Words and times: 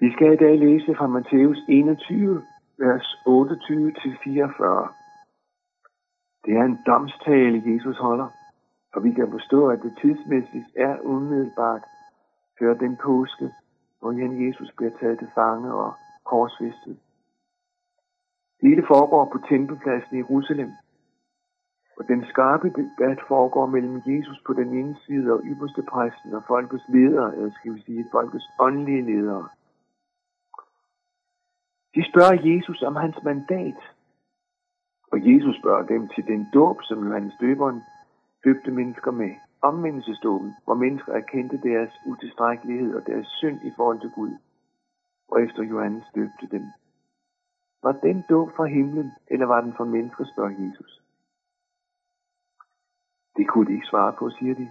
Vi 0.00 0.12
skal 0.12 0.32
i 0.32 0.36
dag 0.36 0.58
læse 0.58 0.94
fra 0.94 1.06
Matthæus 1.06 1.58
21, 1.68 2.42
vers 2.78 3.06
28-44. 3.26 3.28
Det 6.44 6.56
er 6.56 6.64
en 6.64 6.78
domstale, 6.86 7.62
Jesus 7.66 7.98
holder, 7.98 8.28
og 8.94 9.04
vi 9.04 9.12
kan 9.12 9.30
forstå, 9.30 9.68
at 9.68 9.82
det 9.82 9.98
tidsmæssigt 10.02 10.68
er 10.76 10.98
umiddelbart 11.02 11.84
før 12.58 12.74
den 12.74 12.96
påske, 12.96 13.50
hvor 14.00 14.12
han 14.12 14.46
Jesus 14.46 14.72
bliver 14.76 14.92
taget 15.00 15.18
til 15.18 15.28
fange 15.34 15.74
og 15.74 15.92
korsfæstet. 16.24 16.98
Det 18.60 18.68
hele 18.68 18.84
foregår 18.86 19.24
på 19.32 19.38
tempelpladsen 19.48 20.16
i 20.16 20.18
Jerusalem, 20.18 20.70
og 21.98 22.08
den 22.08 22.24
skarpe 22.24 22.68
debat 22.68 23.18
foregår 23.28 23.66
mellem 23.66 24.02
Jesus 24.06 24.42
på 24.46 24.52
den 24.52 24.68
ene 24.78 24.96
side 25.06 25.32
og 25.32 25.40
ypperste 25.44 25.82
præsten 25.82 26.34
og 26.34 26.42
folkets 26.46 26.84
ledere, 26.88 27.36
eller 27.36 27.50
skal 27.50 27.74
vi 27.74 27.80
sige 27.82 28.06
folkets 28.12 28.48
åndelige 28.58 29.02
ledere. 29.02 29.48
De 31.94 32.10
spørger 32.10 32.48
Jesus 32.50 32.82
om 32.82 32.96
hans 32.96 33.16
mandat, 33.24 33.80
og 35.12 35.18
Jesus 35.30 35.56
spørger 35.56 35.86
dem 35.86 36.08
til 36.08 36.26
den 36.26 36.46
dåb, 36.54 36.82
som 36.82 37.06
Johannes 37.06 37.34
døberen 37.40 37.82
døbte 38.44 38.70
mennesker 38.70 39.10
med, 39.10 39.34
omvendelsesdåben, 39.62 40.54
hvor 40.64 40.74
mennesker 40.74 41.12
erkendte 41.12 41.60
deres 41.62 41.92
utilstrækkelighed 42.06 42.94
og 42.94 43.06
deres 43.06 43.26
synd 43.26 43.60
i 43.64 43.72
forhold 43.76 44.00
til 44.00 44.10
Gud, 44.10 44.32
og 45.28 45.42
efter 45.42 45.62
Johannes 45.62 46.04
døbte 46.14 46.46
dem. 46.50 46.64
Var 47.82 47.92
den 47.92 48.24
dåb 48.30 48.48
fra 48.56 48.64
himlen, 48.64 49.12
eller 49.26 49.46
var 49.46 49.60
den 49.60 49.74
fra 49.76 49.84
mennesker, 49.84 50.24
spørger 50.24 50.50
Jesus. 50.50 51.02
Det 53.36 53.48
kunne 53.48 53.66
de 53.66 53.72
ikke 53.72 53.86
svare 53.86 54.12
på, 54.18 54.30
siger 54.30 54.54
de. 54.54 54.70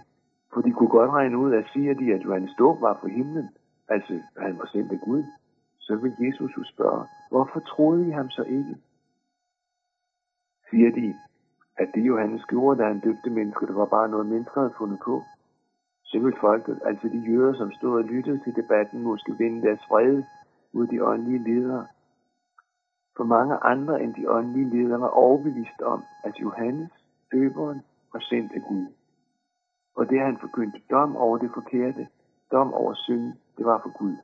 For 0.52 0.60
de 0.60 0.72
kunne 0.72 0.88
godt 0.88 1.10
regne 1.10 1.38
ud, 1.38 1.52
at 1.52 1.70
siger 1.72 1.94
de, 1.94 2.14
at 2.14 2.24
Johannes 2.24 2.54
dåb 2.58 2.80
var 2.80 2.98
fra 3.00 3.08
himlen, 3.08 3.48
altså 3.88 4.22
han 4.36 4.58
var 4.58 4.66
sendt 4.66 4.92
af 4.92 5.00
Gud, 5.00 5.24
så 5.88 5.96
vil 5.96 6.14
Jesus 6.26 6.56
jo 6.56 6.64
spørge, 6.64 7.04
hvorfor 7.30 7.60
troede 7.60 8.08
I 8.08 8.10
ham 8.10 8.30
så 8.30 8.42
ikke? 8.42 8.76
Siger 10.70 10.90
de, 10.90 11.14
at 11.76 11.88
det 11.94 12.02
Johannes 12.10 12.44
gjorde, 12.44 12.78
da 12.82 12.88
han 12.88 13.00
døbte 13.00 13.30
mennesker, 13.30 13.66
det 13.66 13.76
var 13.76 13.86
bare 13.86 14.08
noget, 14.08 14.26
mennesker 14.26 14.60
havde 14.60 14.78
fundet 14.78 15.00
på. 15.04 15.22
Så 16.04 16.18
vil 16.18 16.34
folket, 16.40 16.80
altså 16.84 17.08
de 17.08 17.18
jøder, 17.30 17.54
som 17.54 17.72
stod 17.72 17.94
og 17.98 18.04
lyttede 18.04 18.40
til 18.44 18.56
debatten, 18.56 19.02
måske 19.02 19.38
vinde 19.38 19.62
deres 19.62 19.80
fred 19.88 20.22
mod 20.72 20.86
de 20.86 21.04
åndelige 21.04 21.44
ledere. 21.48 21.86
For 23.16 23.24
mange 23.24 23.56
andre 23.56 24.02
end 24.02 24.14
de 24.14 24.30
åndelige 24.30 24.70
ledere 24.70 25.00
var 25.00 25.08
overbevist 25.08 25.80
om, 25.82 26.04
at 26.24 26.34
Johannes, 26.40 26.90
døberen, 27.32 27.80
var 28.12 28.20
sendt 28.20 28.52
af 28.52 28.62
Gud. 28.62 28.86
Og 29.96 30.10
det 30.10 30.20
han 30.20 30.38
forkyndte 30.40 30.80
dom 30.90 31.16
over 31.16 31.38
det 31.38 31.50
forkerte, 31.54 32.08
dom 32.52 32.74
over 32.74 32.94
synd, 32.94 33.32
det 33.56 33.66
var 33.66 33.80
for 33.82 33.98
Gud. 33.98 34.16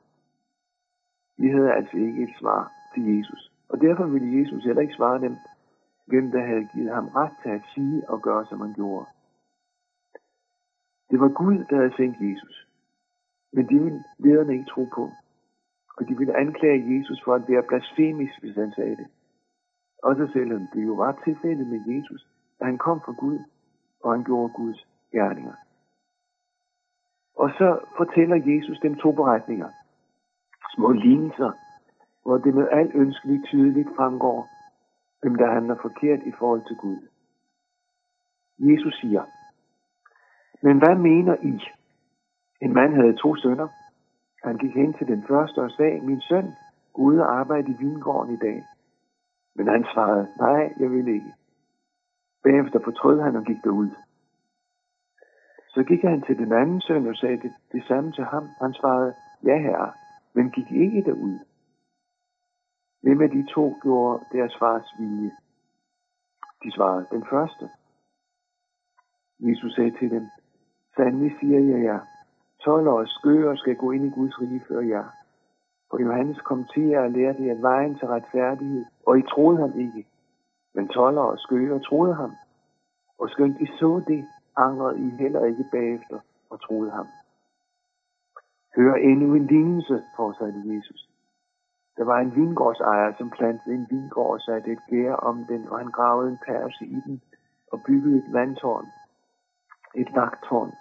De 1.37 1.51
havde 1.51 1.73
altså 1.73 1.97
ikke 1.97 2.23
et 2.23 2.33
svar 2.39 2.71
til 2.93 3.17
Jesus. 3.17 3.51
Og 3.69 3.81
derfor 3.81 4.05
ville 4.05 4.39
Jesus 4.39 4.63
heller 4.63 4.81
ikke 4.81 4.93
svare 4.93 5.21
dem, 5.21 5.35
hvem 6.05 6.31
der 6.31 6.45
havde 6.45 6.69
givet 6.73 6.93
ham 6.93 7.07
ret 7.07 7.33
til 7.43 7.49
at 7.49 7.61
sige 7.73 8.09
og 8.09 8.21
gøre, 8.21 8.45
som 8.45 8.61
han 8.61 8.73
gjorde. 8.73 9.05
Det 11.09 11.19
var 11.19 11.29
Gud, 11.29 11.57
der 11.69 11.75
havde 11.75 11.95
sendt 11.95 12.17
Jesus. 12.21 12.67
Men 13.53 13.69
de 13.69 13.83
ville 13.83 14.03
lederne 14.19 14.53
ikke 14.53 14.69
tro 14.69 14.83
på. 14.95 15.09
Og 15.97 16.07
de 16.07 16.17
ville 16.17 16.37
anklage 16.37 16.97
Jesus 16.97 17.21
for 17.25 17.33
at 17.35 17.49
være 17.49 17.63
blasfemisk, 17.63 18.33
hvis 18.41 18.55
han 18.55 18.71
sagde 18.71 18.95
det. 18.95 19.07
Også 20.03 20.27
selvom 20.33 20.67
det 20.73 20.85
jo 20.85 20.93
var 20.93 21.21
tilfældet 21.23 21.67
med 21.67 21.95
Jesus, 21.95 22.27
at 22.59 22.65
han 22.65 22.77
kom 22.77 23.01
fra 23.01 23.11
Gud, 23.11 23.39
og 24.03 24.11
han 24.11 24.23
gjorde 24.23 24.53
Guds 24.53 24.87
gerninger. 25.11 25.53
Og 27.35 27.49
så 27.49 27.79
fortæller 27.97 28.35
Jesus 28.35 28.79
dem 28.79 28.95
to 28.95 29.11
beretninger. 29.11 29.69
Små 30.75 30.91
linser, 30.91 31.51
hvor 32.23 32.37
det 32.37 32.53
med 32.53 32.67
al 32.71 32.91
ønskelig 32.93 33.43
tydeligt 33.45 33.89
fremgår, 33.95 34.49
hvem 35.21 35.35
der 35.35 35.51
handler 35.51 35.75
forkert 35.81 36.19
i 36.25 36.31
forhold 36.39 36.63
til 36.67 36.75
Gud. 36.75 37.07
Jesus 38.59 38.99
siger, 38.99 39.23
men 40.61 40.77
hvad 40.77 40.95
mener 40.95 41.35
I? 41.41 41.61
En 42.61 42.73
mand 42.73 42.93
havde 42.95 43.15
to 43.15 43.35
sønner. 43.35 43.67
Han 44.43 44.57
gik 44.57 44.73
hen 44.73 44.93
til 44.93 45.07
den 45.07 45.23
første 45.27 45.59
og 45.61 45.71
sagde, 45.71 46.01
min 46.01 46.21
søn, 46.21 46.53
gå 46.93 47.19
og 47.19 47.39
arbejde 47.39 47.71
i 47.71 47.77
vingården 47.79 48.33
i 48.33 48.37
dag. 48.37 48.63
Men 49.55 49.67
han 49.67 49.85
svarede, 49.93 50.27
nej, 50.39 50.73
jeg 50.79 50.91
vil 50.91 51.07
ikke. 51.07 51.33
Bagefter 52.43 52.79
fortrød 52.83 53.21
han 53.21 53.35
og 53.35 53.43
gik 53.43 53.63
derud. 53.63 53.89
Så 55.69 55.83
gik 55.83 56.01
han 56.01 56.21
til 56.21 56.37
den 56.37 56.53
anden 56.53 56.81
søn 56.81 57.07
og 57.07 57.15
sagde 57.15 57.37
det, 57.37 57.53
det 57.71 57.83
samme 57.87 58.11
til 58.11 58.23
ham. 58.23 58.49
Han 58.61 58.73
svarede, 58.73 59.13
ja 59.43 59.57
herre, 59.57 59.91
men 60.35 60.51
gik 60.51 60.71
ikke 60.71 61.01
derud. 61.01 61.39
Hvem 63.01 63.21
af 63.21 63.29
de 63.29 63.45
to 63.53 63.75
gjorde 63.81 64.25
deres 64.31 64.55
fars 64.59 64.87
vilje? 64.99 65.31
De 66.63 66.71
svarede, 66.71 67.07
den 67.11 67.25
første. 67.29 67.69
Jesus 69.39 69.75
sagde 69.75 69.91
til 69.99 70.11
dem, 70.11 70.27
sandelig 70.95 71.35
siger 71.39 71.59
jeg 71.59 71.83
jer, 71.83 71.99
tolv 72.63 72.87
og 72.87 73.07
skøre 73.07 73.57
skal 73.57 73.75
gå 73.75 73.91
ind 73.91 74.05
i 74.05 74.09
Guds 74.09 74.41
rige 74.41 74.63
før 74.67 74.79
jer. 74.79 75.05
For 75.89 76.01
Johannes 76.01 76.37
kom 76.37 76.65
til 76.73 76.83
jer 76.83 77.01
og 77.01 77.11
lærte 77.11 77.45
jer 77.45 77.61
vejen 77.61 77.95
til 77.95 78.07
retfærdighed, 78.07 78.85
og 79.05 79.19
I 79.19 79.21
troede 79.21 79.57
ham 79.57 79.79
ikke. 79.79 80.07
Men 80.73 80.87
toller 80.87 81.21
og 81.21 81.39
skøre 81.39 81.79
troede 81.79 82.15
ham. 82.15 82.31
Og 83.17 83.29
skønt 83.29 83.61
I 83.61 83.65
så 83.65 84.03
det, 84.07 84.25
angrede 84.57 84.99
I 84.99 85.09
heller 85.09 85.45
ikke 85.45 85.65
bagefter 85.71 86.19
og 86.49 86.61
troede 86.61 86.91
ham. 86.91 87.07
Hør 88.75 88.93
endnu 88.95 89.35
en 89.35 89.47
lignelse, 89.47 90.03
fortsatte 90.15 90.61
Jesus. 90.65 91.09
Der 91.97 92.03
var 92.03 92.19
en 92.19 92.35
vingårdsejer, 92.35 93.13
som 93.17 93.29
plantede 93.29 93.75
en 93.75 93.87
vingård 93.89 94.33
og 94.33 94.41
satte 94.41 94.71
et 94.71 94.83
gær 94.89 95.13
om 95.13 95.45
den, 95.45 95.67
og 95.67 95.77
han 95.77 95.91
gravede 95.91 96.31
en 96.31 96.39
perse 96.45 96.85
i 96.85 96.99
den 97.05 97.21
og 97.71 97.81
byggede 97.85 98.17
et 98.17 98.33
vandtårn, 98.33 98.87
et 99.95 100.09
vagtårn. 100.15 100.71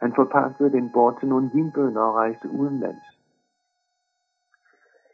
Han 0.00 0.12
forpagtede 0.14 0.72
den 0.72 0.90
bort 0.92 1.18
til 1.18 1.28
nogle 1.28 1.50
vinbønder 1.54 2.02
og 2.02 2.14
rejste 2.14 2.50
udenlands. 2.50 3.06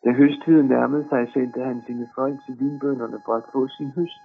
Da 0.05 0.11
høsttiden 0.13 0.67
nærmede 0.67 1.09
sig, 1.09 1.33
sendte 1.33 1.61
han 1.65 1.83
sine 1.87 2.09
folk 2.15 2.45
til 2.47 2.61
vinbønderne 2.61 3.23
for 3.25 3.35
at 3.35 3.45
få 3.53 3.69
sin 3.69 3.91
høst. 3.91 4.25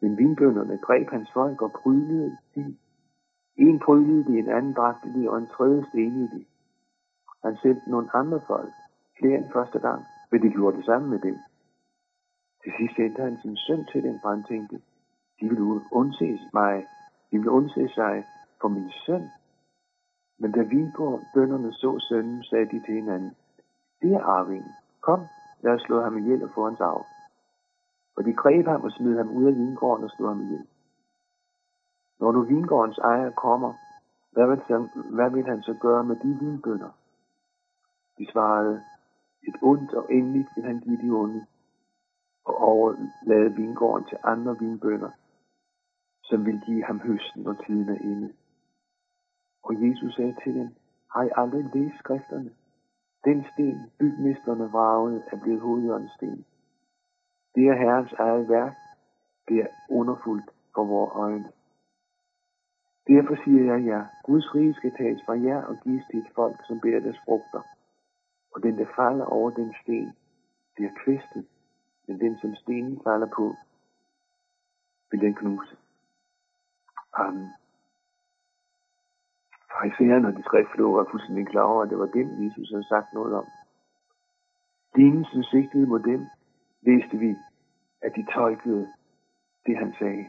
Men 0.00 0.18
vinbønderne 0.18 0.78
greb 0.78 1.10
hans 1.10 1.30
folk 1.32 1.62
og 1.62 1.72
prylede 1.72 2.38
de. 2.54 2.76
En 3.56 3.78
prylede 3.78 4.24
de, 4.24 4.38
en 4.38 4.48
anden 4.48 4.74
bragte 4.74 5.14
de, 5.14 5.30
og 5.30 5.38
en 5.38 5.46
tredje 5.46 5.84
stenede 5.88 6.30
de. 6.30 6.44
Han 7.44 7.56
sendte 7.56 7.90
nogle 7.90 8.08
andre 8.14 8.40
folk, 8.46 8.72
flere 9.18 9.38
end 9.38 9.50
første 9.52 9.78
gang, 9.78 10.04
men 10.30 10.42
de 10.42 10.50
gjorde 10.50 10.76
det 10.76 10.84
samme 10.84 11.08
med 11.08 11.18
dem. 11.18 11.36
Til 12.62 12.72
sidst 12.78 12.96
sendte 12.96 13.22
han 13.22 13.38
sin 13.42 13.56
søn 13.56 13.84
til 13.92 14.02
dem, 14.02 14.18
for 14.22 14.28
han 14.28 14.44
tænkte, 14.44 14.76
de 15.40 15.48
vil 15.48 15.60
undse 15.92 16.38
mig, 16.52 16.86
de 17.30 17.38
vil 17.38 17.48
undse 17.48 17.88
sig 17.88 18.24
for 18.60 18.68
min 18.68 18.90
søn. 19.06 19.30
Men 20.38 20.52
da 20.52 20.62
vinbønderne 20.62 21.72
så 21.72 21.98
sønnen, 22.08 22.42
sagde 22.42 22.66
de 22.66 22.80
til 22.86 22.94
hinanden, 22.94 23.34
det 24.02 24.12
er 24.14 24.22
arvingen. 24.22 24.72
Kom, 25.00 25.20
lad 25.62 25.72
os 25.72 25.82
slå 25.82 26.02
ham 26.02 26.18
ihjel 26.18 26.44
og 26.44 26.50
få 26.54 26.64
hans 26.64 26.80
arv. 26.80 27.06
Og 28.16 28.24
de 28.24 28.32
greb 28.32 28.66
ham 28.66 28.82
og 28.82 28.92
smed 28.92 29.16
ham 29.16 29.30
ud 29.30 29.44
af 29.44 29.54
vingården 29.54 30.04
og 30.04 30.10
slog 30.10 30.28
ham 30.28 30.40
ihjel. 30.40 30.66
Når 32.22 32.32
nu 32.32 32.42
vingårdens 32.42 32.98
ejer 32.98 33.30
kommer, 33.30 33.72
hvad 34.32 34.46
vil, 34.48 34.62
han, 34.66 34.90
hvad 35.16 35.30
vil 35.30 35.46
han 35.46 35.62
så 35.62 35.74
gøre 35.80 36.04
med 36.04 36.16
de 36.16 36.38
vinbønder? 36.40 36.92
De 38.18 38.32
svarede, 38.32 38.82
et 39.48 39.56
ondt 39.62 39.94
og 39.94 40.12
endeligt 40.12 40.48
vil 40.56 40.64
han 40.64 40.80
give 40.80 41.02
de 41.02 41.10
onde, 41.10 41.46
og 42.44 42.56
overlade 42.56 43.54
vingården 43.56 44.04
til 44.08 44.18
andre 44.24 44.58
vinbønder, 44.58 45.10
som 46.24 46.46
vil 46.46 46.60
give 46.66 46.84
ham 46.84 46.98
høsten, 47.00 47.46
og 47.46 47.66
tiden 47.66 47.88
er 47.88 48.00
inde. 48.00 48.32
Og 49.64 49.72
Jesus 49.82 50.14
sagde 50.14 50.36
til 50.44 50.54
dem, 50.54 50.68
har 51.12 51.22
I 51.22 51.30
aldrig 51.36 51.70
læst 51.74 51.98
skrifterne? 51.98 52.50
Den 53.24 53.44
sten, 53.52 53.78
bygmesterne 53.98 54.70
vragede, 54.70 55.22
er 55.32 55.36
blevet 55.42 55.60
hovedjørnsten. 55.60 56.44
Det 57.54 57.68
er 57.68 57.74
Herrens 57.74 58.12
eget 58.12 58.48
værk. 58.48 58.74
Det 59.48 59.56
er 59.56 59.66
underfuldt 59.90 60.50
for 60.74 60.84
vores 60.84 61.12
øjne. 61.14 61.52
Derfor 63.06 63.36
siger 63.44 63.64
jeg 63.72 63.86
jer, 63.86 64.04
Guds 64.24 64.54
rige 64.54 64.74
skal 64.74 64.92
tages 64.96 65.22
fra 65.26 65.32
jer 65.32 65.62
og 65.62 65.76
gives 65.84 66.04
til 66.10 66.18
et 66.18 66.30
folk, 66.34 66.56
som 66.66 66.80
bærer 66.80 67.00
deres 67.00 67.20
frugter. 67.24 67.62
Og 68.54 68.62
den, 68.62 68.78
der 68.78 68.86
falder 68.96 69.24
over 69.24 69.50
den 69.50 69.74
sten, 69.82 70.12
bliver 70.74 70.90
kvistet, 71.04 71.46
men 72.08 72.20
den, 72.20 72.38
som 72.38 72.54
stenen 72.54 73.00
falder 73.04 73.26
på, 73.36 73.54
vil 75.10 75.20
den 75.20 75.34
knuse. 75.34 75.76
Amen. 77.14 77.48
Farisæerne 79.70 80.28
og 80.28 80.36
de 80.36 80.42
skriftlåger 80.42 80.96
var 80.96 81.10
fuldstændig 81.10 81.46
klar 81.46 81.62
over, 81.62 81.82
at 81.82 81.90
det 81.90 81.98
var 81.98 82.06
dem, 82.06 82.44
Jesus 82.44 82.70
havde 82.70 82.88
sagt 82.88 83.12
noget 83.12 83.34
om. 83.34 83.46
Lignelsen 84.94 85.44
sigtede 85.44 85.86
mod 85.86 86.00
dem, 86.00 86.26
læste 86.82 87.16
vi, 87.18 87.36
at 88.02 88.12
de 88.16 88.26
tolkede 88.34 88.92
det, 89.66 89.76
han 89.78 89.94
sagde. 89.98 90.26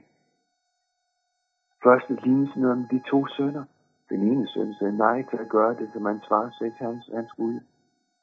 Først 1.83 2.09
lignelsen 2.09 2.65
om 2.65 2.87
de 2.91 2.99
to 2.99 3.27
sønner. 3.27 3.63
Den 4.09 4.21
ene 4.21 4.47
søn 4.47 4.73
sagde 4.73 4.97
nej 4.97 5.23
til 5.29 5.37
at 5.37 5.49
gøre 5.49 5.75
det, 5.75 5.89
som 5.93 6.05
hans 6.05 6.27
far 6.29 6.55
sagde 6.57 6.73
til 6.77 6.85
hans, 6.85 7.09
hans 7.13 7.31
Gud. 7.31 7.59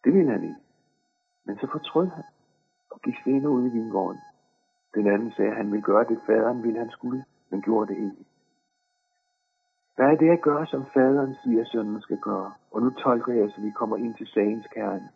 Det 0.05 0.15
ville 0.15 0.31
han 0.31 0.43
ikke. 0.43 0.62
Men 1.45 1.57
så 1.59 1.67
fortrød 1.73 2.07
han 2.07 2.25
og 2.91 3.01
gik 3.01 3.15
senere 3.25 3.51
ud 3.51 3.67
i 3.67 3.73
vingården. 3.73 4.21
Den 4.95 5.07
anden 5.07 5.33
sagde, 5.33 5.51
at 5.51 5.57
han 5.57 5.73
ville 5.73 5.83
gøre 5.83 6.05
det, 6.05 6.19
faderen 6.27 6.62
ville 6.62 6.79
han 6.79 6.91
skulle, 6.91 7.25
men 7.51 7.62
gjorde 7.62 7.95
det 7.95 8.01
ikke. 8.01 8.25
Hvad 9.97 10.07
er 10.07 10.17
det 10.17 10.31
at 10.31 10.41
gøre, 10.41 10.67
som 10.67 10.87
faderen 10.95 11.35
siger, 11.45 11.65
sønnen 11.65 12.01
skal 12.01 12.19
gøre? 12.19 12.53
Og 12.71 12.83
nu 12.83 12.91
tolker 12.91 13.33
jeg, 13.33 13.51
så 13.51 13.61
vi 13.61 13.71
kommer 13.71 13.97
ind 13.97 14.15
til 14.15 14.27
sagens 14.27 14.67
kerne. 14.75 15.09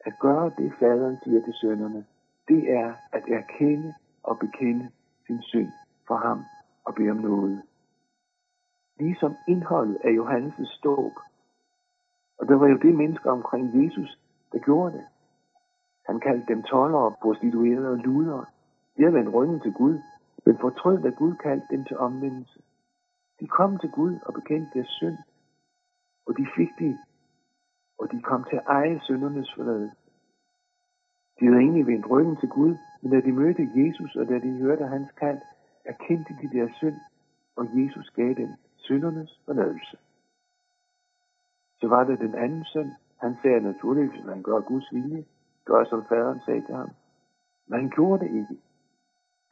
At 0.00 0.12
gøre 0.20 0.50
det, 0.58 0.72
faderen 0.78 1.18
siger 1.24 1.44
til 1.44 1.54
sønnerne, 1.54 2.04
det 2.48 2.72
er 2.72 2.94
at 3.12 3.24
erkende 3.28 3.94
og 4.22 4.38
bekende 4.38 4.90
sin 5.26 5.42
synd 5.42 5.72
for 6.06 6.16
ham 6.16 6.44
og 6.88 6.94
bede 6.94 7.10
om 7.10 7.16
noget. 7.16 7.62
Ligesom 9.00 9.34
indholdet 9.48 9.98
af 10.04 10.12
Johannes' 10.20 10.76
ståb. 10.78 11.12
Og 12.38 12.48
der 12.48 12.56
var 12.56 12.68
jo 12.68 12.76
det 12.76 12.94
mennesker 12.94 13.30
omkring 13.30 13.84
Jesus, 13.84 14.18
der 14.52 14.58
gjorde 14.58 14.92
det. 14.92 15.06
Han 16.06 16.20
kaldte 16.20 16.54
dem 16.54 16.62
tollere, 16.62 17.14
prostituerede 17.22 17.88
og 17.90 17.96
ludere. 17.96 18.46
De 18.96 19.02
havde 19.02 19.14
vendt 19.14 19.34
ryggen 19.34 19.60
til 19.60 19.72
Gud, 19.72 19.98
men 20.46 20.58
fortrød, 20.58 21.04
at 21.04 21.16
Gud 21.16 21.34
kaldte 21.34 21.66
dem 21.70 21.84
til 21.84 21.98
omvendelse. 21.98 22.62
De 23.40 23.46
kom 23.46 23.78
til 23.78 23.90
Gud 23.90 24.14
og 24.26 24.34
bekendte 24.34 24.70
deres 24.74 24.88
synd, 24.88 25.18
og 26.26 26.36
de 26.38 26.46
fik 26.56 26.68
det, 26.78 26.98
og 27.98 28.12
de 28.12 28.22
kom 28.22 28.44
til 28.44 28.56
at 28.56 28.66
eje 28.66 29.00
syndernes 29.02 29.54
forladelse. 29.56 29.96
De 31.40 31.46
havde 31.46 31.60
egentlig 31.60 31.86
vendt 31.86 32.10
ryggen 32.10 32.36
til 32.36 32.48
Gud, 32.48 32.76
men 33.02 33.12
da 33.12 33.20
de 33.20 33.32
mødte 33.32 33.70
Jesus, 33.74 34.16
og 34.16 34.28
da 34.28 34.38
de 34.38 34.58
hørte 34.62 34.86
hans 34.86 35.10
kald, 35.10 35.40
erkendte 35.88 36.32
de 36.40 36.58
deres 36.58 36.74
synd, 36.76 37.00
og 37.56 37.64
Jesus 37.74 38.10
gav 38.10 38.34
dem 38.34 38.50
syndernes 38.76 39.40
forladelse. 39.44 39.96
Så 41.80 41.88
var 41.88 42.04
det 42.04 42.18
den 42.18 42.34
anden 42.34 42.64
søn. 42.64 42.92
Han 43.16 43.36
sagde 43.42 43.60
naturligvis, 43.60 44.24
at 44.24 44.34
han 44.34 44.42
gør 44.42 44.60
Guds 44.60 44.92
vilje, 44.92 45.24
gør 45.64 45.84
som 45.84 46.04
faderen 46.08 46.40
sagde 46.40 46.66
til 46.66 46.74
ham. 46.74 46.90
Men 47.66 47.80
han 47.80 47.90
gjorde 47.90 48.24
det 48.24 48.34
ikke. 48.34 48.62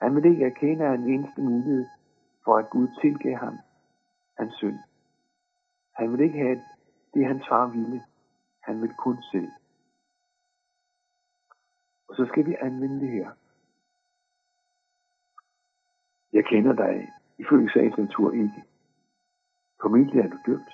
Han 0.01 0.15
ville 0.15 0.31
ikke 0.31 0.45
erkende 0.45 0.95
en 0.95 1.09
eneste 1.15 1.41
mulighed 1.41 1.87
for 2.45 2.57
at 2.57 2.71
Gud 2.71 2.89
tilgav 3.01 3.37
ham 3.37 3.59
hans 4.39 4.55
synd. 4.55 4.79
Han 5.93 6.11
ville 6.11 6.25
ikke 6.25 6.39
have 6.39 6.63
det, 7.15 7.27
hans 7.27 7.49
far 7.49 7.67
ville. 7.67 8.03
Han 8.61 8.81
ville 8.81 8.95
kun 8.95 9.17
selv. 9.33 9.51
Og 12.09 12.15
så 12.17 12.27
skal 12.27 12.47
vi 12.47 12.57
anvende 12.61 13.01
det 13.01 13.11
her. 13.11 13.31
Jeg 16.37 16.45
kender 16.45 16.73
dig 16.73 17.13
ifølge 17.39 17.71
sagens 17.71 17.99
natur 17.99 18.33
ikke. 18.33 18.61
Formentlig 19.83 20.21
er 20.21 20.29
du 20.29 20.39
dybt. 20.47 20.73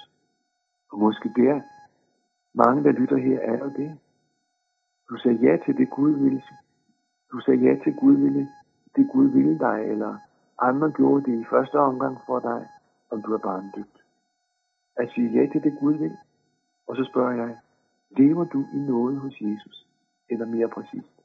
Og 0.92 0.98
måske 0.98 1.28
der, 1.36 1.60
mange 2.54 2.84
der 2.84 2.92
lytter 2.92 3.16
her, 3.16 3.40
er 3.40 3.58
jo 3.58 3.68
det. 3.76 3.98
Du 5.08 5.16
sagde 5.16 5.38
ja 5.46 5.56
til 5.64 5.76
det 5.76 5.90
Gud 5.90 6.12
ville. 6.22 6.42
Du 7.32 7.40
sagde 7.40 7.60
ja 7.66 7.74
til 7.84 7.94
Gud 7.94 8.16
ville, 8.16 8.48
det 8.96 9.10
Gud 9.12 9.28
ville 9.28 9.58
dig, 9.58 9.78
eller 9.92 10.18
andre 10.58 10.90
gjorde 10.90 11.30
det 11.30 11.40
i 11.40 11.44
første 11.50 11.78
omgang 11.78 12.18
for 12.26 12.38
dig, 12.40 12.68
om 13.10 13.22
du 13.22 13.32
er 13.34 13.70
dybt. 13.76 13.98
At 14.96 15.10
sige 15.14 15.30
ja 15.30 15.46
til 15.52 15.62
det 15.62 15.78
Gud 15.80 15.94
vil. 15.94 16.16
Og 16.86 16.96
så 16.96 17.04
spørger 17.10 17.32
jeg, 17.32 17.58
lever 18.10 18.44
du 18.44 18.64
i 18.74 18.78
noget 18.78 19.20
hos 19.20 19.40
Jesus? 19.40 19.86
Eller 20.30 20.46
mere 20.46 20.68
præcist, 20.68 21.16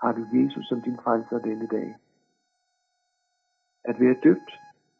har 0.00 0.12
du 0.12 0.26
Jesus 0.32 0.66
som 0.68 0.80
din 0.82 0.96
frelser 1.04 1.38
denne 1.38 1.66
dag? 1.66 1.94
At 3.84 4.00
være 4.00 4.16
døbt, 4.22 4.50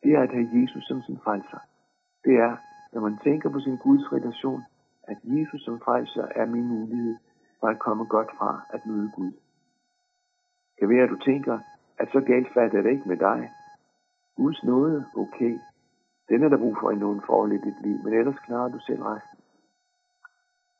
det 0.03 0.13
er 0.13 0.23
at 0.23 0.33
have 0.33 0.49
Jesus 0.53 0.85
som 0.87 1.03
sin 1.03 1.19
frelser. 1.25 1.59
Det 2.25 2.35
er, 2.37 2.57
når 2.93 3.01
man 3.01 3.19
tænker 3.25 3.49
på 3.51 3.61
sin 3.61 3.77
Guds 3.77 4.13
relation, 4.13 4.63
at 5.03 5.19
Jesus 5.25 5.63
som 5.65 5.81
frelser 5.81 6.27
er 6.37 6.47
min 6.47 6.69
mulighed 6.69 7.17
for 7.61 7.69
at 7.69 7.79
komme 7.79 8.05
godt 8.05 8.31
fra 8.39 8.63
at 8.71 8.87
møde 8.87 9.11
Gud. 9.17 9.33
Kan 10.79 10.89
være, 10.89 11.03
at 11.03 11.11
du 11.11 11.17
tænker, 11.17 11.59
at 11.99 12.09
så 12.13 12.21
galt 12.21 12.49
fatter 12.55 12.83
det 12.83 12.91
ikke 12.91 13.09
med 13.09 13.17
dig. 13.17 13.53
Guds 14.37 14.65
nåde, 14.65 15.05
okay. 15.17 15.59
Den 16.29 16.43
er 16.43 16.49
der 16.49 16.57
brug 16.57 16.77
for 16.81 16.91
i 16.91 16.97
nogen 16.97 17.23
forhold 17.27 17.53
i 17.53 17.65
dit 17.67 17.81
liv, 17.83 17.99
men 18.05 18.13
ellers 18.15 18.39
klarer 18.47 18.69
du 18.69 18.79
selv 18.79 19.03
resten. 19.03 19.39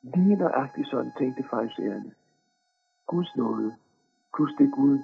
Lige 0.03 0.37
nøjagtigt 0.37 0.89
sådan 0.89 1.13
tænkte 1.19 1.45
fejlsærende. 1.51 2.13
Guds 3.07 3.37
nåde, 3.37 3.77
plus 4.35 4.53
det 4.59 4.73
Gud, 4.73 4.99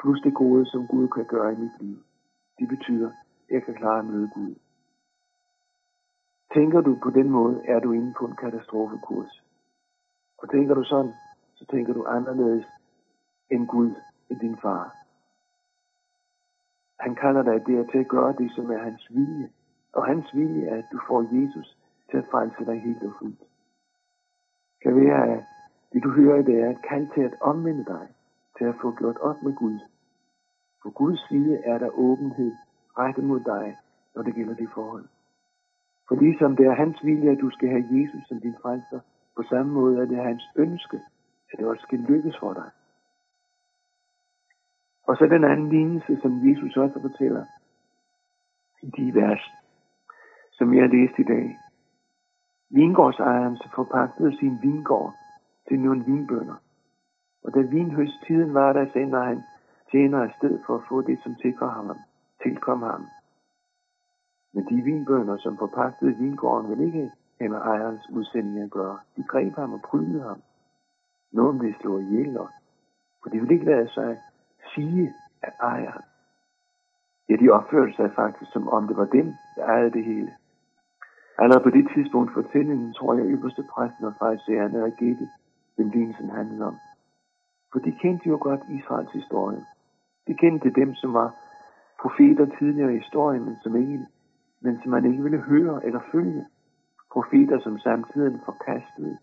plus 0.00 0.20
det 0.20 0.34
gode, 0.34 0.66
som 0.66 0.86
Gud 0.86 1.08
kan 1.08 1.24
gøre 1.24 1.52
i 1.52 1.56
mit 1.56 1.80
liv. 1.80 1.96
Det 2.58 2.68
betyder, 2.68 3.08
at 3.08 3.54
jeg 3.54 3.62
kan 3.62 3.74
klare 3.74 3.98
at 3.98 4.04
møde 4.04 4.30
Gud. 4.34 4.54
Tænker 6.54 6.80
du 6.80 6.98
på 7.02 7.10
den 7.10 7.30
måde, 7.30 7.62
er 7.64 7.80
du 7.80 7.92
inde 7.92 8.14
på 8.18 8.26
en 8.26 8.36
katastrofekurs. 8.36 9.42
Og 10.38 10.50
tænker 10.50 10.74
du 10.74 10.84
sådan, 10.84 11.12
så 11.54 11.66
tænker 11.70 11.92
du 11.92 12.04
anderledes 12.04 12.66
end 13.50 13.66
Gud, 13.66 13.94
end 14.30 14.40
din 14.40 14.56
far. 14.56 14.96
Han 17.00 17.14
kalder 17.14 17.42
dig 17.42 17.66
der 17.66 17.90
til 17.90 17.98
at 17.98 18.08
gøre 18.08 18.32
det, 18.32 18.52
som 18.52 18.70
er 18.70 18.78
hans 18.78 19.06
vilje. 19.10 19.50
Og 19.92 20.06
hans 20.06 20.34
vilje 20.34 20.66
er, 20.66 20.76
at 20.76 20.86
du 20.92 21.00
får 21.08 21.20
Jesus 21.22 21.78
til 22.10 22.16
at 22.16 22.28
frelse 22.30 22.64
dig 22.64 22.82
helt 22.82 23.02
og 23.02 23.12
fuldt. 23.18 23.42
Kan 24.82 24.96
være, 24.96 25.34
at 25.34 25.44
det 25.92 26.02
du 26.02 26.10
hører 26.10 26.38
i 26.38 26.42
dag 26.42 26.60
er 26.60 26.70
et 26.70 26.82
kald 26.88 27.08
til 27.14 27.20
at 27.20 27.34
omvende 27.40 27.84
dig, 27.84 28.08
til 28.60 28.66
at 28.66 28.80
få 28.82 28.96
gjort 28.96 29.18
op 29.18 29.42
med 29.42 29.54
Gud. 29.54 29.78
For 30.82 30.90
Guds 30.90 31.28
side 31.28 31.62
er 31.64 31.78
der 31.78 31.90
åbenhed 31.90 32.52
rettet 32.98 33.24
mod 33.24 33.40
dig, 33.40 33.78
når 34.14 34.22
det 34.22 34.34
gælder 34.34 34.54
de 34.54 34.68
forhold. 34.74 35.08
For 36.08 36.14
ligesom 36.14 36.56
det 36.56 36.66
er 36.66 36.74
hans 36.74 37.04
vilje, 37.04 37.30
at 37.30 37.40
du 37.40 37.50
skal 37.50 37.68
have 37.68 37.86
Jesus 37.90 38.28
som 38.28 38.40
din 38.40 38.56
frelser, 38.62 39.00
på 39.36 39.42
samme 39.42 39.72
måde 39.72 40.02
er 40.02 40.04
det 40.04 40.16
hans 40.16 40.44
ønske, 40.56 41.00
at 41.52 41.58
det 41.58 41.66
også 41.66 41.82
skal 41.82 41.98
lykkes 41.98 42.36
for 42.40 42.52
dig. 42.52 42.70
Og 45.08 45.16
så 45.16 45.26
den 45.26 45.44
anden 45.44 45.68
lignelse, 45.68 46.20
som 46.22 46.48
Jesus 46.48 46.76
også 46.76 47.00
fortæller 47.00 47.44
i 48.82 48.90
de 48.90 49.14
vers, 49.14 49.42
som 50.52 50.74
jeg 50.74 50.82
har 50.82 50.88
læst 50.88 51.18
i 51.18 51.22
dag. 51.22 51.58
Vingårdsejeren 52.70 53.58
forpagtede 53.74 54.36
sin 54.38 54.58
vingård 54.62 55.14
til 55.68 55.80
nogle 55.80 56.04
vinbønder. 56.04 56.54
Og 57.44 57.54
da 57.54 57.60
vinhøsttiden 57.60 58.54
var 58.54 58.72
der, 58.72 58.86
sender 58.92 59.22
han 59.22 59.42
tjener 59.90 60.22
afsted 60.22 60.58
for 60.66 60.74
at 60.76 60.82
få 60.88 61.02
det, 61.02 61.18
som 61.22 61.34
tilkom 61.34 61.68
ham. 61.68 61.96
Tilkom 62.42 62.82
ham. 62.82 63.06
Men 64.52 64.64
de 64.64 64.82
vinbønder, 64.82 65.36
som 65.36 65.58
forpagtede 65.58 66.16
vingården, 66.16 66.70
vil 66.70 66.86
ikke 66.86 67.10
have 67.40 67.48
med 67.48 67.58
ejerens 67.58 68.10
udsending 68.10 68.64
at 68.64 68.70
gøre. 68.70 68.98
De 69.16 69.22
greb 69.22 69.54
ham 69.56 69.72
og 69.72 69.80
prydede 69.82 70.22
ham. 70.22 70.42
Nogen 71.32 71.58
blev 71.58 71.74
slået 71.80 72.02
ihjel, 72.02 72.38
for 73.22 73.30
de 73.30 73.38
ville 73.38 73.54
ikke 73.54 73.66
lade 73.66 73.88
sig 73.88 74.18
sige 74.74 75.14
af 75.42 75.52
ejeren. 75.60 76.02
Ja, 77.28 77.36
de 77.36 77.50
opførte 77.50 77.92
sig 77.96 78.12
faktisk, 78.14 78.52
som 78.52 78.68
om 78.68 78.88
det 78.88 78.96
var 78.96 79.04
dem, 79.04 79.34
der 79.56 79.64
ejede 79.64 79.90
det 79.90 80.04
hele. 80.04 80.32
Allerede 81.38 81.64
på 81.64 81.70
det 81.70 81.88
tidspunkt 81.94 82.32
fortællingen, 82.32 82.92
tror 82.92 83.14
jeg, 83.14 83.26
ypperste 83.26 83.62
præsten 83.62 84.04
og 84.04 84.14
fejserne 84.18 84.78
havde 84.78 84.90
gættet, 84.90 85.28
hvem 85.76 85.88
lignelsen 85.88 86.30
handlede 86.30 86.66
om. 86.66 86.76
For 87.72 87.78
de 87.78 87.92
kendte 87.92 88.28
jo 88.28 88.38
godt 88.40 88.60
Israels 88.70 89.12
historie. 89.12 89.64
De 90.26 90.34
kendte 90.34 90.70
dem, 90.70 90.94
som 90.94 91.12
var 91.12 91.34
profeter 92.02 92.46
tidligere 92.58 92.94
i 92.94 92.98
historien, 92.98 93.44
men 93.44 93.56
som, 93.62 93.76
ikke, 93.76 94.06
men 94.60 94.80
som 94.82 94.90
man 94.90 95.04
ikke 95.04 95.22
ville 95.22 95.38
høre 95.38 95.84
eller 95.84 96.00
følge. 96.12 96.46
Profeter, 97.12 97.60
som 97.60 97.78
samtidig 97.78 98.40
forkastede, 98.44 99.18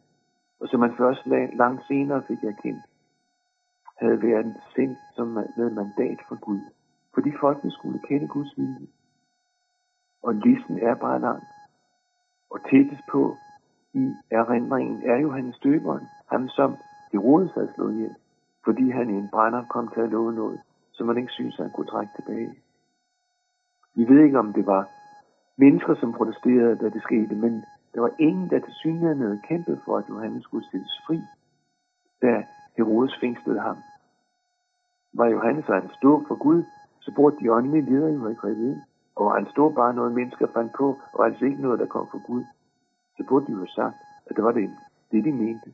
og 0.60 0.68
som 0.68 0.80
man 0.80 0.98
først 0.98 1.26
langt 1.54 1.88
senere 1.88 2.24
fik 2.28 2.44
erkendt 2.44 2.84
havde 3.98 4.22
været 4.22 4.56
sendt 4.76 5.00
som 5.16 5.28
med 5.28 5.70
mandat 5.70 6.20
for 6.28 6.40
Gud. 6.40 6.62
Fordi 7.14 7.32
folkene 7.40 7.72
skulle 7.72 8.00
kende 8.00 8.28
Guds 8.28 8.58
vilje. 8.58 8.88
Og 10.24 10.34
listen 10.34 10.80
er 10.80 10.96
bare 10.96 11.20
lang. 11.20 11.44
Og 12.50 12.60
tættest 12.70 13.02
på 13.12 13.38
i 13.94 14.14
erindringen 14.32 15.02
er 15.04 15.18
jo 15.18 15.32
hans 15.32 15.60
døberen, 15.60 16.08
ham 16.32 16.50
som 16.50 16.76
Herodes 17.12 17.52
havde 17.54 17.72
slået 17.76 17.94
ihjel, 17.94 18.16
fordi 18.68 18.90
han 18.90 19.10
i 19.10 19.14
en 19.14 19.30
brænder 19.36 19.64
kom 19.74 19.88
til 19.94 20.02
at 20.02 20.10
love 20.10 20.34
noget, 20.34 20.60
som 20.92 21.08
man 21.08 21.18
ikke 21.18 21.32
synes, 21.32 21.56
han 21.58 21.72
kunne 21.72 21.92
trække 21.94 22.14
tilbage. 22.16 22.52
Vi 23.96 24.04
ved 24.10 24.20
ikke, 24.24 24.40
om 24.40 24.54
det 24.54 24.66
var 24.66 24.90
mennesker, 25.58 25.96
som 25.96 26.14
protesterede, 26.14 26.76
da 26.76 26.90
det 26.90 27.02
skete, 27.02 27.36
men 27.36 27.54
der 27.94 28.02
var 28.02 28.12
ingen, 28.20 28.50
der 28.50 28.60
til 28.60 28.74
synligheden 28.74 29.22
havde 29.22 29.42
kæmpet 29.48 29.82
for, 29.86 29.98
at 29.98 30.10
Johannes 30.10 30.44
skulle 30.44 30.68
stilles 30.68 31.02
fri, 31.08 31.20
da 32.22 32.46
Herodes 32.78 33.16
fængslede 33.22 33.60
ham. 33.60 33.78
Var 35.14 35.28
Johannes 35.28 35.66
han 35.66 35.90
stor 36.00 36.26
for 36.28 36.36
Gud, 36.36 36.64
så 37.00 37.12
burde 37.16 37.38
de 37.40 37.52
åndelige 37.52 37.90
ledere 37.90 38.14
jo 38.14 38.28
ikke 38.28 38.48
redde 38.48 38.84
Og 39.16 39.36
han 39.36 39.48
stod 39.52 39.74
bare 39.74 39.94
noget, 39.94 40.12
mennesker 40.12 40.48
fandt 40.54 40.72
på, 40.78 41.00
og 41.14 41.26
altså 41.26 41.46
ikke 41.46 41.62
noget, 41.62 41.80
der 41.80 41.86
kom 41.86 42.08
fra 42.12 42.20
Gud. 42.28 42.44
Så 43.18 43.24
burde 43.30 43.46
de 43.46 43.52
jo 43.52 43.58
have 43.58 43.68
sagt, 43.68 43.96
at 44.30 44.36
det 44.36 44.44
var 44.44 44.52
det, 44.52 44.70
det 45.12 45.26
de 45.26 45.32
mente. 45.32 45.74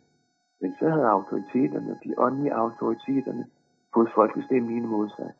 Men 0.62 0.75
så 0.79 0.89
havde 0.89 1.10
autoriteterne, 1.10 2.00
de 2.03 2.13
åndelige 2.17 2.53
autoriteterne, 2.53 3.45
fået 3.93 4.12
folkestemningen 4.15 4.83
imod 4.83 5.10
sig. 5.10 5.33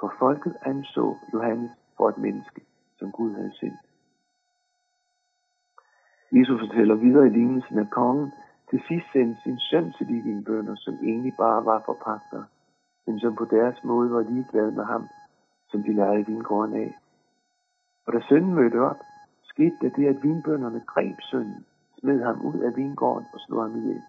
For 0.00 0.14
folket 0.18 0.56
anså 0.62 1.16
Johannes 1.32 1.70
for 1.96 2.08
et 2.08 2.18
menneske, 2.18 2.60
som 2.98 3.12
Gud 3.12 3.34
havde 3.34 3.56
sendt. 3.60 3.80
Jesus 6.32 6.60
fortæller 6.60 6.94
videre 6.94 7.26
i 7.26 7.30
lignelsen, 7.30 7.78
at 7.78 7.90
kongen 7.90 8.32
til 8.70 8.82
sidst 8.88 9.06
sendte 9.12 9.42
sin 9.42 9.58
søn 9.58 9.92
til 9.92 10.08
de 10.08 10.22
vinbønder, 10.22 10.74
som 10.76 10.94
egentlig 10.94 11.34
bare 11.38 11.64
var 11.64 11.82
forpagtere, 11.86 12.46
men 13.06 13.20
som 13.20 13.36
på 13.36 13.44
deres 13.44 13.84
måde 13.84 14.10
var 14.10 14.22
ligeglade 14.22 14.72
med 14.72 14.84
ham, 14.84 15.08
som 15.70 15.82
de 15.82 15.92
lejede 15.92 16.26
vingården 16.26 16.74
af. 16.74 16.98
Og 18.06 18.12
da 18.12 18.20
sønnen 18.28 18.54
mødte 18.54 18.80
op, 18.80 19.00
skete 19.42 19.76
der 19.80 19.88
det, 19.88 20.06
at 20.06 20.22
vinbønderne 20.22 20.80
greb 20.86 21.16
sønnen, 21.20 21.66
smed 22.02 22.22
ham 22.22 22.40
ud 22.40 22.60
af 22.60 22.76
vingården 22.76 23.26
og 23.32 23.40
slog 23.40 23.62
ham 23.62 23.76
ihjel. 23.76 24.02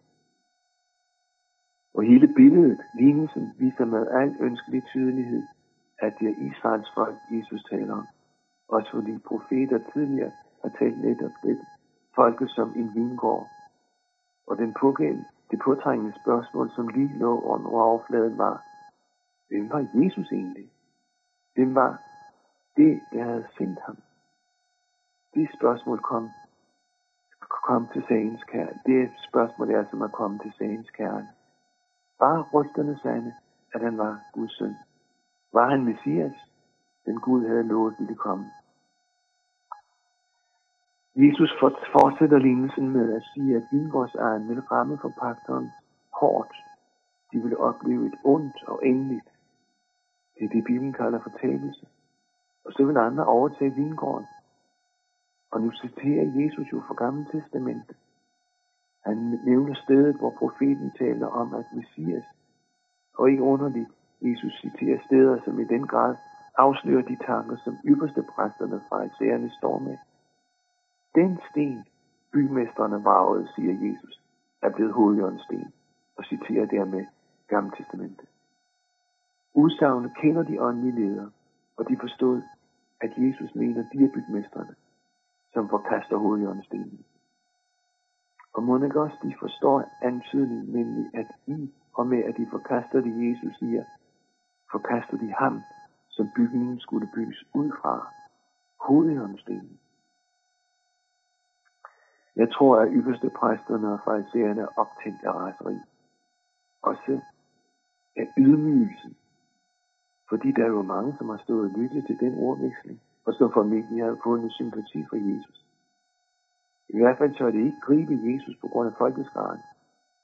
Og 1.94 2.04
hele 2.04 2.28
billedet, 2.28 2.82
lignelsen, 3.00 3.54
viser 3.60 3.86
med 3.86 4.08
al 4.08 4.36
ønskelig 4.40 4.84
tydelighed, 4.84 5.44
at 6.00 6.14
det 6.20 6.28
er 6.30 6.52
Israels 6.52 6.90
folk, 6.96 7.18
Jesus 7.32 7.64
taler 7.64 7.94
om. 7.94 8.08
Også 8.68 8.92
fordi 8.92 9.18
profeter 9.18 9.80
tidligere 9.94 10.32
har 10.62 10.70
talt 10.80 11.02
netop 11.02 11.32
det, 11.44 11.60
folket 12.16 12.50
som 12.50 12.74
en 12.76 12.96
vingård. 12.96 13.48
Og 14.48 14.58
den 14.58 14.74
pågæld, 14.80 15.20
det 15.52 15.60
påtrængende 15.66 16.14
spørgsmål, 16.22 16.72
som 16.76 16.88
lige 16.88 17.18
lå 17.18 17.40
under 17.42 17.70
overfladen, 17.70 18.38
var, 18.38 18.64
hvem 19.50 19.70
var 19.70 19.88
Jesus 19.94 20.32
egentlig? 20.32 20.70
Hvem 21.56 21.76
var 21.76 22.02
det, 22.78 23.02
der 23.12 23.24
havde 23.24 23.48
sendt 23.58 23.80
ham? 23.80 23.98
Det 25.34 25.50
spørgsmål 25.58 26.00
kom, 26.00 26.30
kom 27.68 27.88
til 27.94 28.04
sagens 28.08 28.44
kerne. 28.44 28.80
Det 28.86 29.12
spørgsmål 29.30 29.70
er, 29.70 29.86
som 29.90 30.02
at 30.02 30.12
komme 30.12 30.40
til 30.40 30.54
sagens 30.58 30.90
kerne. 30.90 31.28
Var 32.20 32.50
rygterne 32.54 33.00
sande, 33.04 33.34
at 33.74 33.82
han 33.82 33.98
var 33.98 34.20
Guds 34.34 34.58
søn? 34.58 34.76
Var 35.54 35.70
han 35.70 35.86
Messias, 35.86 36.36
den 37.06 37.20
Gud 37.20 37.48
havde 37.48 37.64
lovet 37.64 37.96
ville 38.00 38.16
komme? 38.16 38.46
Jesus 41.16 41.52
fortsætter 41.92 42.38
lignelsen 42.38 42.90
med 42.90 43.14
at 43.16 43.24
sige, 43.34 43.56
at 43.56 43.64
vingårdsejeren 43.72 44.50
vil 44.50 44.62
ramme 44.62 44.98
forpagteren 45.02 45.72
hårdt. 46.20 46.56
De 47.32 47.44
vil 47.44 47.58
opleve 47.58 48.08
et 48.08 48.16
ondt 48.24 48.64
og 48.68 48.86
endeligt. 48.86 49.30
Det 50.36 50.46
er 50.46 50.50
det, 50.50 50.64
Bibelen 50.64 50.94
kalder 50.94 51.20
fortabelse. 51.20 51.88
Og 52.66 52.74
så 52.74 52.86
vil 52.86 52.98
andre 52.98 53.26
overtage 53.26 53.76
vingården. 53.76 54.28
Og 55.54 55.62
nu 55.62 55.72
citerer 55.72 56.26
Jesus 56.40 56.72
jo 56.72 56.82
fra 56.88 56.94
Gamle 56.94 57.26
Testamentet. 57.32 57.98
Han 59.06 59.40
nævner 59.46 59.74
stedet, 59.74 60.16
hvor 60.16 60.30
profeten 60.30 60.92
taler 60.98 61.28
om, 61.28 61.54
at 61.54 61.66
Messias, 61.74 62.24
og 63.18 63.32
ikke 63.32 63.44
underligt, 63.44 63.90
Jesus 64.22 64.54
citerer 64.62 65.00
steder, 65.06 65.42
som 65.46 65.60
i 65.60 65.64
den 65.64 65.88
grad 65.88 66.16
afslører 66.58 67.02
de 67.02 67.18
tanker, 67.26 67.58
som 67.64 67.78
ypperste 67.86 68.24
præsterne 68.24 68.82
fra 68.90 69.04
isærerne 69.04 69.52
står 69.58 69.80
med. 69.80 69.98
Den 71.16 71.40
sten, 71.50 71.86
bymesterne 72.32 73.04
varvede, 73.04 73.48
siger 73.56 73.74
Jesus, 73.88 74.22
er 74.62 74.70
blevet 74.70 74.94
hovedjørnsten, 74.94 75.74
og 76.18 76.24
citerer 76.26 76.66
dermed 76.66 77.06
Gamle 77.48 77.72
Testamentet. 77.78 78.30
Udsagnet 79.54 80.12
kender 80.18 80.44
de 80.44 80.62
åndelige 80.62 81.00
ledere, 81.02 81.32
og 81.78 81.90
de 81.90 81.98
forstod, 82.00 82.42
at 83.02 83.12
Jesus 83.18 83.56
mener 83.56 83.84
de 83.94 84.04
er 84.06 84.10
bygmesterne, 84.14 84.76
som 85.54 85.70
forkaster 85.70 86.18
hovedhjørnestenen. 86.18 87.06
Og 88.54 88.64
må 88.64 88.84
ikke 88.84 89.02
også 89.02 89.18
de 89.24 89.36
forstår 89.40 89.84
antydningen, 90.02 90.66
nemlig 90.66 91.06
at 91.14 91.28
i 91.48 91.74
og 91.94 92.08
med 92.08 92.24
at 92.24 92.38
de 92.38 92.48
forkaster 92.52 93.02
det, 93.02 93.30
Jesus 93.30 93.58
siger, 93.60 93.84
forkaster 94.72 95.18
de 95.18 95.34
ham, 95.34 95.62
som 96.10 96.30
bygningen 96.36 96.80
skulle 96.80 97.10
bygges 97.16 97.44
ud 97.54 97.72
fra, 97.82 98.08
hovedhjørnestenen. 98.80 99.80
Jeg 102.36 102.52
tror, 102.52 102.80
at 102.80 102.90
ypperste 102.92 103.30
præsterne 103.30 103.94
og 103.94 104.00
farisæerne 104.06 104.62
er 104.62 104.68
optændt 104.78 105.24
af 105.24 105.32
raseri. 105.32 105.80
Også 106.82 107.22
af 108.16 108.28
ydmygelsen. 108.38 109.16
Fordi 110.30 110.52
der 110.52 110.64
er 110.64 110.68
jo 110.68 110.82
mange, 110.82 111.16
som 111.18 111.30
har 111.30 111.38
stået 111.38 111.72
og 111.72 111.80
lyttet 111.80 112.06
til 112.08 112.20
den 112.20 112.40
ordveksling, 112.40 113.02
og 113.26 113.34
som 113.34 113.52
formentlig 113.54 114.04
har 114.04 114.18
fundet 114.24 114.52
sympati 114.54 115.06
for 115.10 115.16
Jesus. 115.16 115.66
I 116.90 116.98
hvert 116.98 117.18
fald 117.18 117.36
tør 117.36 117.52
det 117.52 117.66
ikke 117.66 117.82
gribe 117.82 118.14
Jesus 118.14 118.56
på 118.62 118.68
grund 118.68 118.90
af 118.90 118.96
folkeskaren, 118.98 119.60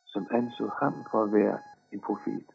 som 0.06 0.28
anså 0.32 0.72
ham 0.82 0.94
for 1.12 1.24
at 1.24 1.34
være 1.34 1.60
en 1.92 2.00
profet. 2.00 2.52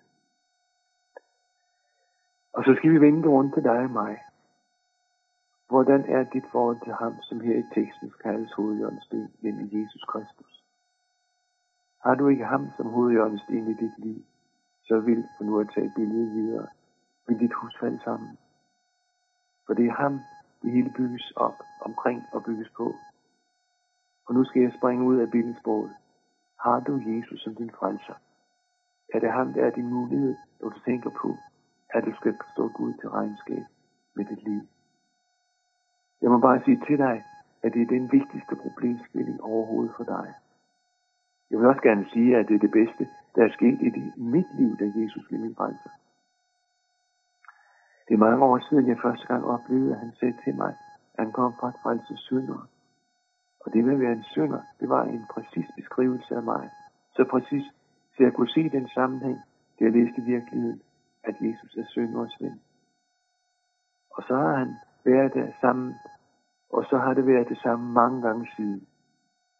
Og 2.53 2.65
så 2.65 2.75
skal 2.77 2.91
vi 2.93 3.01
vende 3.01 3.29
rundt 3.29 3.55
til 3.55 3.63
dig 3.65 3.79
og 3.79 3.91
mig. 3.91 4.23
Hvordan 5.69 6.05
er 6.09 6.23
dit 6.25 6.45
forhold 6.53 6.81
til 6.85 6.93
ham, 6.93 7.15
som 7.23 7.41
her 7.41 7.57
i 7.59 7.65
teksten 7.75 8.13
kaldes 8.23 8.53
hovedjørnsten, 8.53 9.33
nemlig 9.41 9.73
Jesus 9.73 10.05
Kristus? 10.09 10.65
Har 12.05 12.15
du 12.15 12.29
ikke 12.29 12.45
ham 12.45 12.71
som 12.77 12.87
hovedjørnsten 12.87 13.69
i 13.71 13.75
dit 13.75 13.99
liv, 13.99 14.25
så 14.83 15.01
vil, 15.01 15.29
for 15.37 15.45
nu 15.45 15.61
at 15.61 15.71
tage 15.75 15.93
billedet 15.97 16.33
videre, 16.35 16.67
vil 17.27 17.41
dit 17.41 17.53
hus 17.53 17.77
falde 17.81 18.01
sammen. 18.05 18.39
For 19.67 19.75
det 19.75 19.87
er 19.87 19.93
ham, 19.93 20.21
det 20.65 20.73
hele 20.73 20.91
bygges 20.97 21.33
op 21.37 21.59
omkring 21.81 22.23
og 22.33 22.45
bygges 22.45 22.71
på. 22.77 22.95
Og 24.27 24.35
nu 24.35 24.45
skal 24.45 24.63
jeg 24.63 24.73
springe 24.79 25.05
ud 25.05 25.17
af 25.17 25.31
billedsproget. 25.31 25.93
Har 26.61 26.81
du 26.81 27.01
Jesus 27.07 27.41
som 27.43 27.55
din 27.55 27.71
frelser? 27.79 28.15
Er 29.15 29.19
det 29.21 29.33
ham, 29.33 29.53
der 29.53 29.65
er 29.67 29.71
din 29.71 29.89
mulighed, 29.89 30.37
når 30.61 30.69
du 30.69 30.79
tænker 30.81 31.11
på, 31.11 31.37
at 31.91 32.05
du 32.05 32.13
skal 32.15 32.35
stå 32.53 32.69
Gud 32.69 32.93
til 33.01 33.09
regnskab 33.09 33.65
med 34.17 34.25
dit 34.25 34.43
liv? 34.45 34.61
Jeg 36.23 36.31
må 36.31 36.39
bare 36.39 36.63
sige 36.65 36.81
til 36.87 36.99
dig, 36.99 37.25
at 37.63 37.73
det 37.73 37.83
er 37.83 37.87
den 37.87 38.13
vigtigste 38.13 38.57
problemstilling 38.57 39.43
overhovedet 39.43 39.95
for 39.97 40.05
dig. 40.05 40.35
Jeg 41.51 41.59
vil 41.59 41.69
også 41.69 41.83
gerne 41.83 42.07
sige, 42.13 42.37
at 42.37 42.49
det 42.49 42.55
er 42.55 42.59
det 42.67 42.71
bedste, 42.71 43.09
der 43.35 43.45
er 43.45 43.53
sket 43.53 43.79
i 43.83 43.91
mit 44.17 44.47
liv, 44.59 44.77
da 44.77 44.85
Jesus 45.01 45.25
blev 45.29 45.41
min 45.41 45.55
frelser. 45.55 45.91
Det 48.09 48.15
er 48.15 48.19
mange 48.19 48.45
år 48.45 48.59
siden, 48.69 48.89
jeg 48.89 48.99
første 49.03 49.27
gang 49.27 49.45
oplevede, 49.45 49.93
at 49.93 49.99
han 49.99 50.13
sagde 50.21 50.37
til 50.45 50.55
mig, 50.55 50.77
at 51.15 51.25
han 51.25 51.33
kom 51.33 51.53
for 51.61 51.67
at 51.67 51.75
frelse 51.83 52.17
syndere. 52.17 52.67
Og 53.61 53.73
det 53.73 53.85
med 53.85 53.95
at 53.95 54.01
være 54.01 54.13
en 54.13 54.25
synder, 54.25 54.63
det 54.81 54.89
var 54.89 55.03
en 55.05 55.25
præcis 55.35 55.67
beskrivelse 55.77 56.37
af 56.37 56.43
mig. 56.43 56.71
Så 57.17 57.25
præcis, 57.31 57.65
så 58.17 58.23
jeg 58.23 58.33
kunne 58.33 58.49
se 58.49 58.69
den 58.69 58.89
sammenhæng, 58.89 59.39
det 59.79 59.85
jeg 59.85 59.93
læste 59.93 60.21
i 60.21 60.25
virkeligheden, 60.25 60.83
at 61.25 61.37
Jesus 61.41 61.77
er 61.77 61.85
synderes 61.89 62.37
ven. 62.41 62.61
Og 64.11 64.23
så 64.29 64.37
har 64.37 64.57
han 64.57 64.75
været 65.05 65.35
der 65.35 65.53
sammen, 65.61 65.95
og 66.71 66.85
så 66.85 66.99
har 66.99 67.15
det 67.15 67.27
været 67.27 67.49
det 67.49 67.59
samme 67.59 67.93
mange 67.93 68.23
gange 68.23 68.49
siden. 68.57 68.87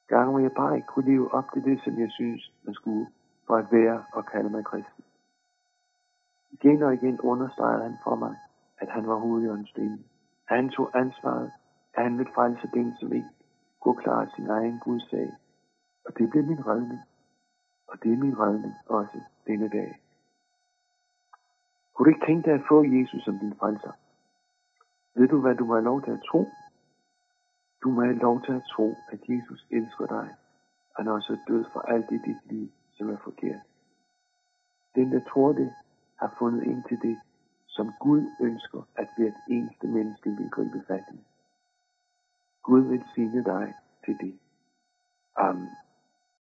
Gange, 0.09 0.31
hvor 0.31 0.41
jeg 0.41 0.53
bare 0.53 0.77
ikke 0.77 0.87
kunne 0.87 1.11
leve 1.11 1.35
op 1.35 1.45
til 1.53 1.65
det, 1.65 1.81
som 1.85 2.01
jeg 2.01 2.11
synes, 2.11 2.53
man 2.65 2.75
skulle, 2.75 3.07
for 3.47 3.57
at 3.57 3.67
være 3.73 4.05
og 4.13 4.27
kalde 4.27 4.51
mig 4.51 4.65
kristen. 4.65 5.04
Igen 6.57 6.83
og 6.83 6.95
igen 6.95 7.21
understregede 7.21 7.83
han 7.83 7.97
for 8.05 8.15
mig, 8.15 8.37
at 8.79 8.89
han 8.89 9.07
var 9.07 9.15
hovedjørnstenen. 9.15 10.05
Han 10.45 10.71
tog 10.71 10.91
ansvaret, 10.95 11.53
at 11.95 12.03
han 12.03 12.19
ville 12.19 12.33
frelse 12.35 12.69
den, 12.75 12.97
som 13.01 13.13
ikke 13.13 13.29
kunne 13.81 14.03
klare 14.03 14.31
sin 14.37 14.47
egen 14.51 14.79
Guds 14.79 15.11
sag. 15.11 15.33
Og 16.07 16.19
det 16.19 16.31
blev 16.31 16.45
min 16.45 16.67
redning. 16.67 17.01
Og 17.87 18.03
det 18.03 18.13
er 18.13 18.17
min 18.17 18.39
redning 18.39 18.75
også 18.87 19.21
denne 19.47 19.69
dag. 19.69 20.01
Kunne 21.95 22.05
du 22.05 22.15
ikke 22.15 22.27
tænke 22.27 22.51
dig 22.51 22.55
at 22.55 22.69
få 22.69 22.85
Jesus 22.85 23.25
som 23.25 23.39
din 23.39 23.55
frelser? 23.59 23.93
Ved 25.15 25.29
du, 25.29 25.41
hvad 25.41 25.55
du 25.55 25.65
må 25.65 25.75
have 25.75 25.85
lov 25.85 26.03
til 26.03 26.11
at 26.11 26.23
tro? 26.31 26.47
Du 27.83 27.89
må 27.91 28.01
have 28.01 28.19
lov 28.19 28.43
til 28.45 28.53
at 28.53 28.63
tro, 28.73 28.95
at 29.13 29.21
Jesus 29.29 29.67
elsker 29.71 30.07
dig. 30.07 30.35
Han 30.97 31.07
er 31.07 31.13
også 31.13 31.39
død 31.49 31.65
for 31.73 31.81
alt 31.81 32.11
i 32.11 32.19
dit 32.19 32.41
liv, 32.45 32.69
som 32.93 33.11
er 33.11 33.17
forkert. 33.25 33.61
Den, 34.95 35.13
der 35.13 35.21
tror 35.31 35.53
det, 35.53 35.75
har 36.17 36.35
fundet 36.39 36.63
ind 36.63 36.85
til 36.89 37.03
det, 37.03 37.21
som 37.67 37.93
Gud 38.01 38.31
ønsker, 38.41 38.89
at 38.97 39.09
hvert 39.17 39.35
eneste 39.49 39.87
menneske 39.87 40.31
vil 40.31 40.51
gribe 40.51 40.85
fat 40.87 41.05
i. 41.15 41.21
Gud 42.63 42.81
vil 42.81 43.05
sige 43.15 43.45
dig 43.45 43.75
til 44.05 44.17
det. 44.21 44.39
Amen. 45.37 45.84